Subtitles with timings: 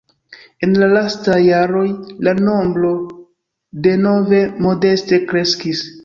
[0.67, 1.83] En la lastaj jaroj
[2.27, 2.89] la nombro
[3.87, 4.39] de nove
[4.69, 5.83] modeste kreskis.